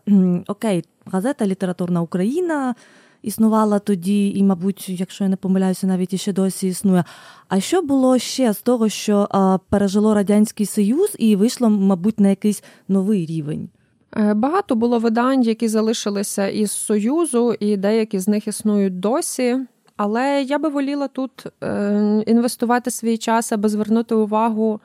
[0.49, 2.75] окей, газета Літературна Україна
[3.23, 7.05] існувала тоді, і, мабуть, якщо я не помиляюся, навіть і ще досі існує.
[7.49, 12.29] А що було ще з того, що а, пережило радянський союз і вийшло, мабуть, на
[12.29, 13.69] якийсь новий рівень?
[14.17, 19.59] Е, багато було видань, які залишилися із Союзу, і деякі з них існують досі.
[19.97, 24.81] Але я би воліла тут е, інвестувати свій час, аби звернути увагу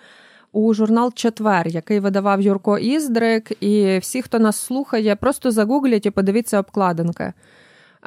[0.52, 3.64] у журнал Четвер, який видавав Юрко Іздрик.
[3.64, 7.34] І всі, хто нас слухає, просто загуглять і подивіться обкладинки.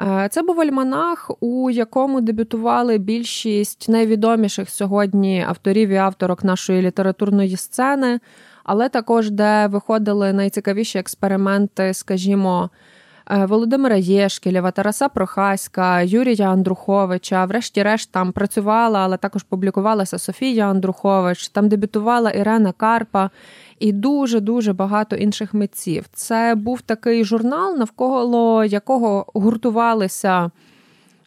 [0.01, 7.57] Е, це був альманах, у якому дебютували більшість найвідоміших сьогодні авторів і авторок нашої літературної
[7.57, 8.19] сцени,
[8.69, 12.69] але також де виходили найцікавіші експерименти, скажімо.
[13.31, 17.45] Е, Володимира Єшкілєва, Тараса Прохаська, Юрія Андруховича.
[17.45, 21.49] Врешті-решт там працювала, але також публікувалася Софія Андрухович.
[21.49, 23.29] Там дебютувала Ірена Карпа
[23.79, 26.05] і дуже дуже багато інших митців.
[26.13, 30.51] Це був такий журнал, навколо якого гуртувалися.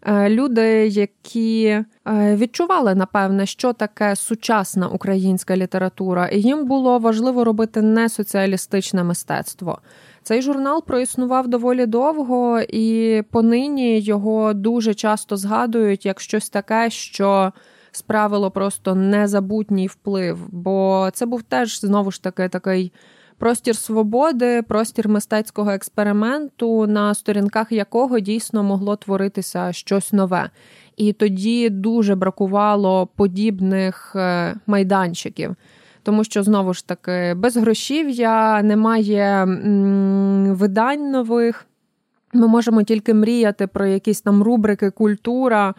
[0.07, 7.83] Е, люди, які відчували, напевне, що таке сучасна українська література, і їм було важливо робити
[7.83, 9.79] не соціалістичне мистецтво.
[10.23, 17.53] Цей журнал проіснував доволі довго, і понині його дуже часто згадують як щось таке, що
[17.93, 20.39] справило просто незабутній вплив.
[20.49, 22.93] Бо це був теж знову ж таки такий.
[23.39, 30.51] Простір свободи, простір мистецького експерименту, на сторінках якого дійсно могло творитися щось нове.
[30.97, 35.57] І тоді дуже бракувало подібних е, майданчиків
[36.03, 39.45] тому що знову ж таки без грошів'я немає
[40.53, 41.67] видань нових.
[42.33, 45.75] Ми можемо тільки мріяти про якісь там рубрики культура.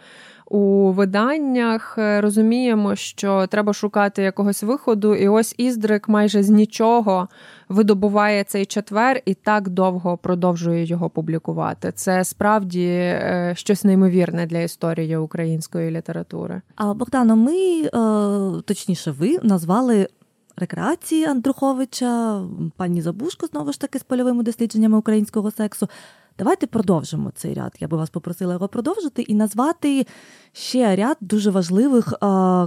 [0.54, 7.28] У виданнях розуміємо, що треба шукати якогось виходу, і ось Іздрик майже з нічого
[7.68, 11.92] видобуває цей четвер і так довго продовжує його публікувати.
[11.92, 16.62] Це справді е, щось неймовірне для історії української літератури.
[16.76, 17.90] А Богдано, ми е,
[18.62, 20.08] точніше, ви назвали
[20.56, 22.42] рекреації Андруховича,
[22.76, 25.88] пані Забушко знову ж таки з польовими дослідженнями українського сексу.
[26.38, 27.76] Давайте продовжимо цей ряд.
[27.80, 30.06] Я би вас попросила його продовжити і назвати
[30.52, 32.16] ще ряд дуже важливих е,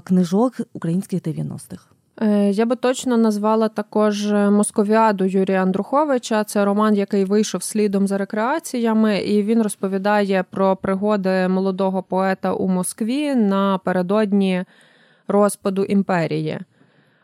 [0.03, 1.85] книжок українських 90-х.
[2.21, 6.43] Е, я би точно назвала також Московіаду Юрія Андруховича.
[6.43, 12.67] Це роман, який вийшов слідом за рекреаціями, і він розповідає про пригоди молодого поета у
[12.67, 14.65] Москві напередодні
[15.27, 16.59] розпаду імперії.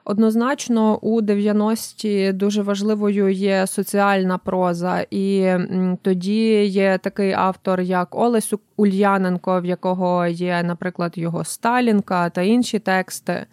[0.05, 5.53] Однозначно, у 90-ті дуже важливою є соціальна проза, і
[6.01, 12.79] тоді є такий автор, як Олесь Ульяненко, в якого є, наприклад, його Сталінка та інші
[12.79, 13.45] тексти.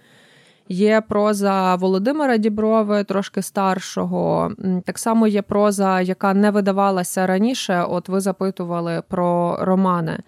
[0.68, 4.52] Є проза Володимира Діброви, трошки старшого.
[4.84, 7.82] Так само є проза, яка не видавалася раніше.
[7.88, 10.18] От ви запитували про романи.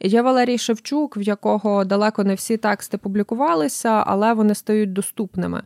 [0.00, 5.62] Є Валерій Шевчук, в якого далеко не всі тексти публікувалися, але вони стають доступними.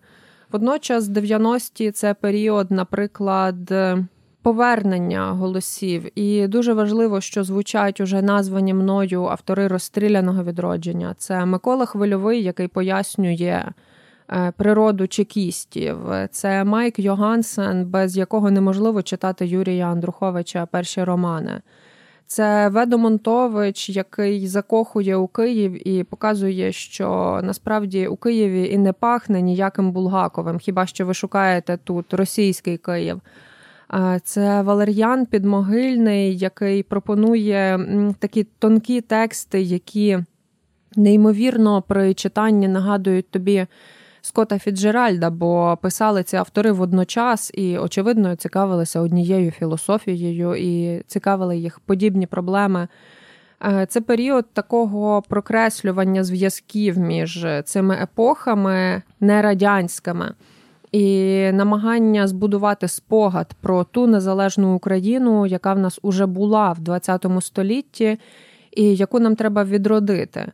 [0.52, 3.74] Водночас, 90-ті це період, наприклад,
[4.42, 11.14] повернення голосів, і дуже важливо, що звучать уже названі мною автори розстріляного відродження.
[11.18, 13.64] Це Микола Хвильовий, який пояснює.
[14.30, 15.96] Е, природу чекістів,
[16.30, 21.60] це Майк Йогансен, без якого неможливо читати Юрія Андруховича перші романи.
[22.32, 28.92] Це Ведо Монтович, який закохує у Київ і показує, що насправді у Києві і не
[28.92, 33.20] пахне ніяким Булгаковим, хіба що ви шукаєте тут російський Київ.
[34.24, 37.86] Це Валер'ян Підмогильний, який пропонує
[38.18, 40.18] такі тонкі тексти, які
[40.96, 43.66] неймовірно при читанні нагадують тобі.
[44.24, 51.80] Скота Фіджеральда, бо писали ці автори водночас і, очевидно, цікавилися однією філософією і цікавили їх
[51.80, 52.88] подібні проблеми.
[53.64, 60.32] Е, це період такого прокреслювання зв'язків між цими епохами нерадянськими
[60.92, 67.42] і намагання збудувати спогад про ту незалежну Україну, яка в нас уже була в ХХ
[67.42, 68.18] столітті,
[68.70, 70.52] і яку нам треба відродити.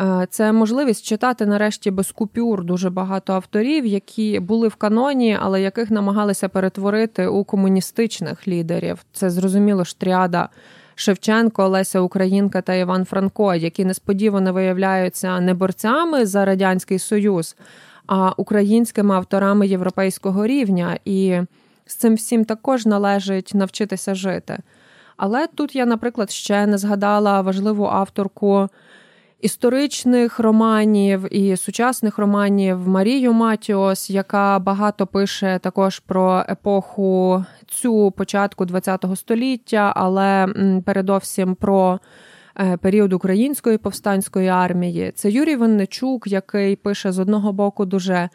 [0.00, 5.62] Е, це можливість читати нарешті без купюр дуже багато авторів, які були в каноні, але
[5.62, 9.04] яких намагалися перетворити у комуністичних лідерів.
[9.12, 10.48] Це зрозуміло ж тріада
[10.94, 17.56] Шевченко, Олеся Українка та Іван Франко, які несподівано виявляються не борцями за радянський союз,
[18.06, 20.98] а українськими авторами європейського рівня.
[21.04, 21.40] І
[21.86, 24.58] з цим всім також належить навчитися жити.
[25.16, 28.68] Але тут я, наприклад, ще не згадала важливу авторку.
[29.42, 38.66] Історичних романів і сучасних романів Марію Матіос, яка багато пише також про епоху цю початку
[38.66, 40.48] ХХ століття, але
[40.84, 42.00] передовсім про.
[42.60, 45.12] Е, період української повстанської армії.
[45.14, 48.28] Це Юрій Винничук, який пише з одного боку дуже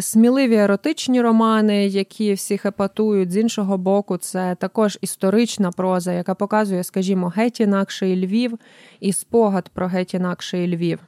[0.00, 3.32] сміливі еротичні романи, які всіх епатують.
[3.32, 8.58] З іншого боку, це також історична проза, яка показує, скажімо, геть інакший Львів
[9.00, 10.98] і спогад про геть інакший Львів.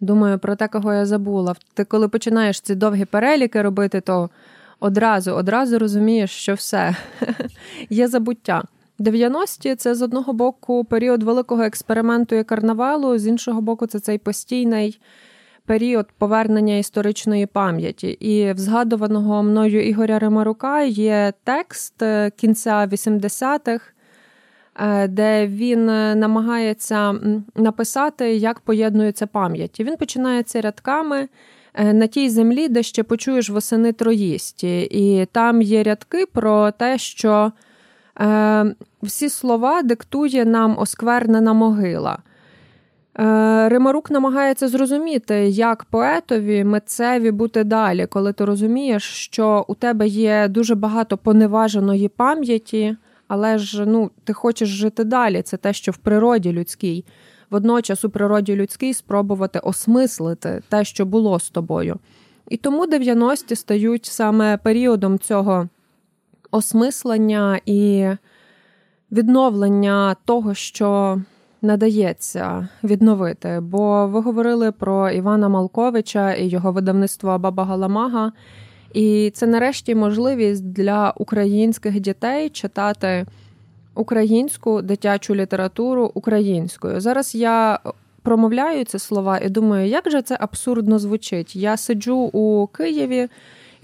[0.00, 1.54] Думаю, про те, кого я забула.
[1.74, 4.30] Ти коли починаєш ці довгі переліки робити, то
[4.80, 6.96] одразу одразу розумієш, що все
[7.90, 8.62] є забуття.
[8.98, 14.18] 90-ті– це з одного боку період великого експерименту і карнавалу, з іншого боку, це цей
[14.18, 15.00] постійний
[15.66, 18.08] період повернення історичної пам'яті.
[18.08, 23.84] І в згадуваного мною Ігоря Римарука є текст е, кінця 80-х,
[24.76, 27.14] е, де він е, намагається
[27.54, 29.80] написати, як поєднується пам'ять.
[29.80, 31.28] Він починається рядками.
[31.78, 37.52] На тій землі, де ще почуєш восени троїсті, і там є рядки про те, що
[38.20, 42.18] Е, всі слова диктує нам осквернена могила.
[43.18, 50.06] Е, Римарук намагається зрозуміти, як поетові, митцеві бути далі, коли ти розумієш, що у тебе
[50.06, 52.96] є дуже багато поневаженої пам'яті,
[53.28, 55.42] але ж ну, ти хочеш жити далі.
[55.42, 57.04] Це те, що в природі людській.
[57.50, 61.98] Водночас у природі людській спробувати осмислити те, що було з тобою.
[62.48, 65.68] І тому 90-ті стають саме періодом цього
[66.50, 68.08] осмислення і
[69.12, 71.20] відновлення того, що
[71.64, 73.60] надається відновити.
[73.62, 78.32] Бо ви говорили про Івана Малковича і його видавництво Баба Галамага.
[78.92, 83.26] І це нарешті можливість для українських дітей читати
[83.94, 87.00] українську дитячу літературу українською.
[87.00, 87.78] Зараз я
[88.22, 91.56] промовляю ці слова і думаю, як же це абсурдно звучить.
[91.56, 93.28] Я сиджу у Києві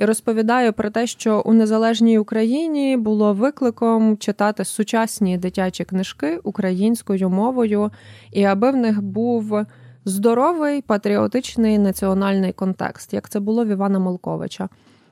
[0.00, 7.30] і розповідаю про те, що у незалежній Україні було викликом читати сучасні дитячі книжки українською
[7.30, 7.90] мовою,
[8.32, 9.60] і аби в них був
[10.04, 14.68] здоровий патріотичний національний контекст, як це було в Івана Молковича.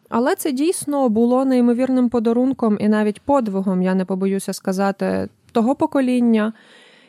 [0.09, 6.53] Але це дійсно було неймовірним подарунком і навіть подвигом, я не побоюся сказати, того покоління.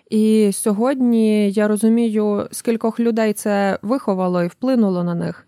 [0.10, 5.46] І сьогодні я розумію, скількох людей це виховало і вплинуло на них.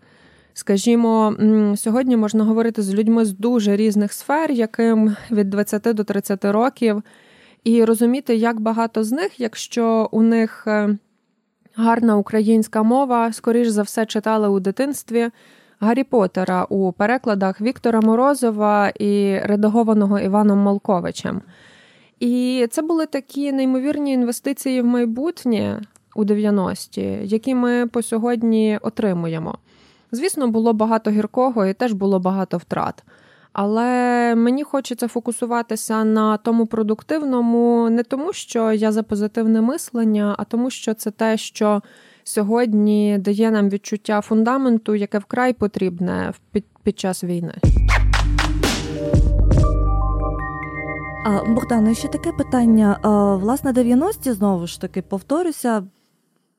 [0.54, 1.36] Скажімо,
[1.76, 7.02] сьогодні можна говорити з людьми з дуже різних сфер, яким від 20 до 30 років,
[7.64, 10.98] і розуміти, як багато з них, якщо у них е,
[11.74, 15.30] гарна українська мова, скоріш за все читали у дитинстві
[15.80, 21.42] Гаррі Поттера у перекладах Віктора Морозова і редагованого Іваном Малковичем.
[22.20, 25.82] І це були такі неймовірні інвестиції в майбутнє
[26.14, 29.58] у 90-ті, які ми по сьогодні отримуємо.
[30.12, 33.04] Звісно, було багато гіркого і теж було багато втрат.
[33.52, 40.44] Але мені хочеться фокусуватися на тому продуктивному, не тому, що я за позитивне мислення, а
[40.44, 41.82] тому, що це те, що
[42.24, 47.54] сьогодні дає нам відчуття фундаменту, яке вкрай потрібне під, під час війни.
[51.46, 52.98] Богдане, ще таке питання.
[53.42, 55.82] Власне, 90-ті, знову ж таки, повторюся,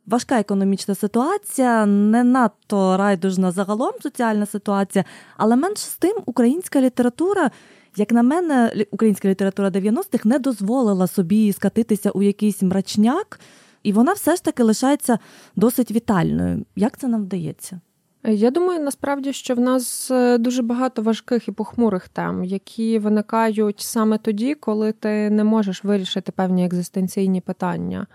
[0.06, 5.06] важка економічна ситуація, не надто райдужна загалом соціальна ситуація,
[5.38, 7.52] але менш з тим українська література.
[7.96, 13.40] Як на мене, українська література 90-х не дозволила собі скатитися у якийсь мрачняк,
[13.84, 15.20] і вона все ж таки лишається
[15.56, 16.66] досить вітальною.
[16.76, 17.82] Як це нам вдається?
[18.26, 23.80] Я думаю, насправді, що в нас е, дуже багато важких і похмурих тем, які виникають
[23.80, 28.08] саме тоді, коли ти не можеш вирішити певні екзистенційні питання.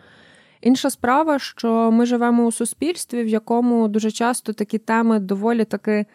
[0.60, 6.06] Інша справа, що ми живемо у суспільстві, в якому дуже часто такі теми доволі таки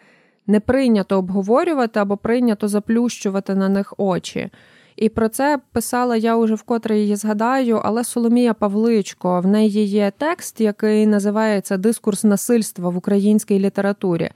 [0.46, 4.50] не прийнято обговорювати або прийнято заплющувати на них очі.
[4.96, 10.12] І про це писала я уже вкотре її згадаю, але Соломія Павличко в неї є
[10.18, 14.30] текст, який називається Дискурс насильства в українській літературі,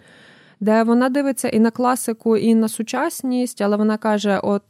[0.61, 4.63] де вона дивиться і на класику, і на сучасність, але вона каже: от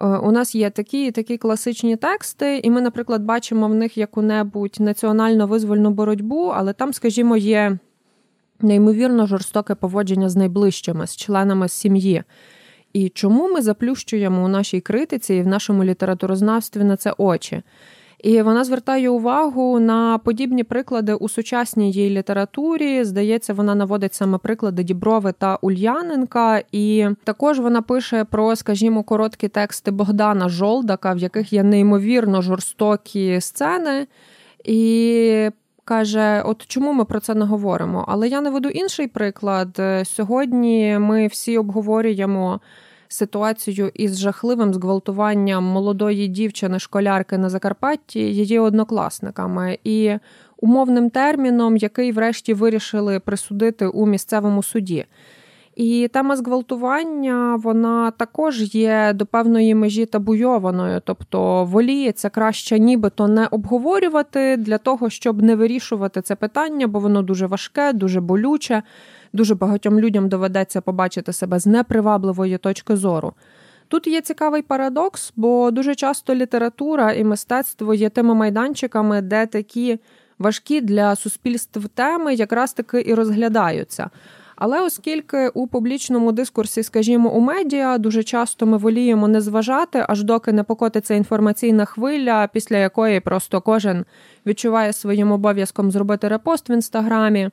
[0.00, 4.76] у нас є такі і такі класичні тексти, і ми, наприклад, бачимо в них яку-небудь
[4.80, 7.78] національно визвольну боротьбу, але там, скажімо, є
[8.60, 12.22] неймовірно жорстоке поводження з найближчими, з членами сім'ї.
[12.92, 17.62] І чому ми заплющуємо у нашій критиці і в нашому літературознавстві на це очі?
[18.22, 23.04] І вона звертає увагу на подібні приклади у сучасній її літературі.
[23.04, 29.48] Здається, вона наводить саме приклади Діброви та Ульяненка, і також вона пише про, скажімо, короткі
[29.48, 34.06] тексти Богдана Жолдака, в яких є неймовірно жорстокі сцени.
[34.64, 35.50] І
[35.84, 38.04] каже: От чому ми про це не говоримо?
[38.08, 39.80] Але я наведу інший приклад.
[40.04, 42.60] Сьогодні ми всі обговорюємо
[43.08, 50.12] ситуацію із жахливим зґвалтуванням молодої дівчини-школярки на Закарпатті, її однокласниками, і
[50.56, 55.06] умовним терміном, який, врешті, вирішили присудити у місцевому суді.
[55.76, 63.46] І тема зґвалтування вона також є до певної межі табуйованою, тобто воліється краще нібито не
[63.46, 68.82] обговорювати для того, щоб не вирішувати це питання, бо воно дуже важке, дуже болюче.
[69.32, 73.32] Дуже багатьом людям доведеться побачити себе з непривабливої точки зору.
[73.88, 79.98] Тут є цікавий парадокс, бо дуже часто література і мистецтво є тими майданчиками, де такі
[80.38, 84.10] важкі для суспільств теми якраз таки і розглядаються.
[84.56, 90.22] Але оскільки у публічному дискурсі, скажімо, у медіа дуже часто ми воліємо не зважати, аж
[90.22, 94.04] доки не покотиться інформаційна хвиля, після якої просто кожен
[94.46, 97.50] відчуває своїм обов'язком зробити репост в інстаграмі,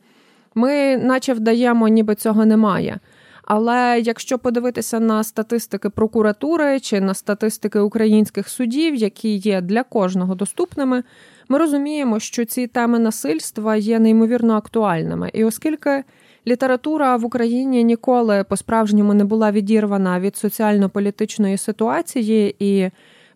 [0.55, 2.99] ми наче вдаємо, ніби цього немає.
[3.43, 10.35] Але якщо подивитися на статистики прокуратури чи на статистики українських судів, які є для кожного
[10.35, 11.03] доступними,
[11.49, 15.29] ми розуміємо, що ці теми насильства є неймовірно актуальними.
[15.33, 16.03] І оскільки
[16.47, 22.89] література в Україні ніколи по-справжньому не була відірвана від соціально-політичної ситуації, і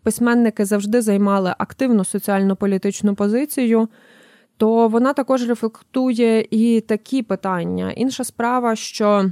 [0.03, 3.89] письменники завжди займали активну соціально-політичну позицію,
[4.57, 7.91] то вона також рефлектує і такі питання.
[7.91, 9.25] Інша справа, що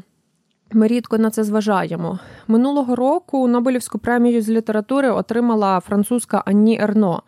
[0.72, 2.20] ми рідко на це зважаємо.
[2.48, 7.24] Минулого року Нобелівську премію з літератури отримала французька Анні Ерно.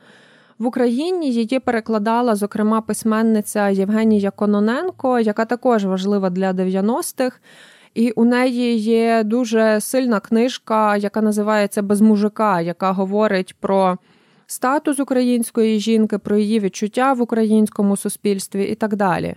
[0.59, 7.39] В Україні її перекладала, зокрема, письменниця Євгенія Кононенко, яка також важлива для 90-х.
[7.93, 13.97] І у неї є дуже сильна книжка, яка називається Без мужика, яка говорить про
[14.47, 19.35] статус української жінки, про її відчуття в українському суспільстві і так далі.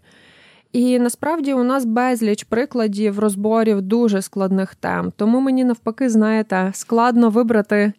[0.73, 5.13] І насправді у нас безліч прикладів розборів дуже складних тем.
[5.17, 7.93] Тому мені навпаки, знаєте, складно вибрати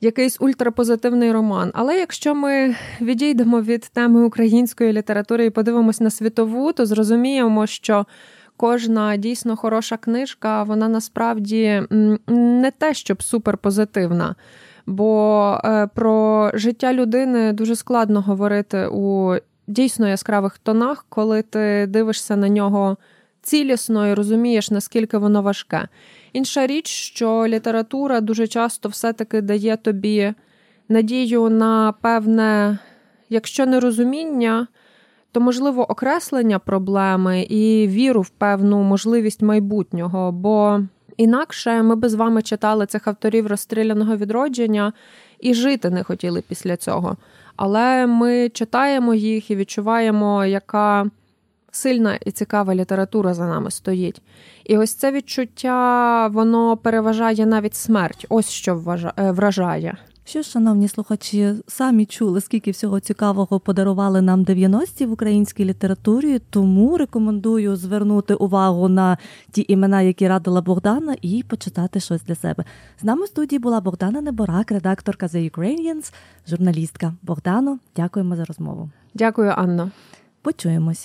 [0.00, 1.70] якийсь ультрапозитивний роман.
[1.74, 8.06] Але якщо ми відійдемо від теми української літератури і подивимось на світову, то зрозуміємо, що
[8.56, 11.82] кожна дійсно хороша книжка, вона насправді
[12.28, 14.34] не те, щоб суперпозитивна.
[14.88, 19.34] Бо е, про життя людини дуже складно говорити у
[19.66, 22.96] дійсно яскравих тонах, коли ти дивишся на нього
[23.42, 25.88] цілісно і розумієш, наскільки воно важке.
[26.32, 30.34] Інша річ, що література дуже часто все-таки дає тобі
[30.88, 32.78] надію на певне,
[33.28, 34.66] якщо не розуміння,
[35.32, 40.32] то можливо окреслення проблеми і віру в певну можливість майбутнього.
[40.32, 40.80] Бо
[41.18, 44.92] інакше ми би з вами читали цих авторів розстріляного відродження
[45.40, 47.16] і жити не хотіли після цього.
[47.56, 51.06] Але ми читаємо їх і відчуваємо, яка
[51.70, 54.22] сильна і цікава література за нами стоїть.
[54.64, 58.26] І ось це відчуття, воно переважає навіть смерть.
[58.28, 59.96] Ось що вважає вражає.
[60.28, 66.96] Що, шановні слухачі, самі чули, скільки всього цікавого подарували нам 90-ті в українській літературі, тому
[66.96, 69.18] рекомендую звернути увагу на
[69.50, 72.64] ті імена, які радила Богдана, і почитати щось для себе.
[73.00, 76.12] З нами в студії була Богдана Неборак, редакторка The Ukrainians,
[76.48, 77.14] журналістка.
[77.22, 78.90] Богдано, дякуємо за розмову.
[79.14, 79.90] Дякую, Анно.
[80.42, 81.04] Почуємось.